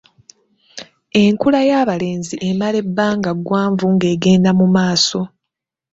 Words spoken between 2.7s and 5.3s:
ebbanga ggwanvu ng'egenda mu maaso.